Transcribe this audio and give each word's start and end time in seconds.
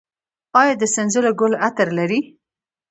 آیا 0.59 0.73
د 0.81 0.83
سنځلو 0.95 1.31
ګل 1.39 1.53
عطر 1.65 1.87
لري؟ 1.97 2.19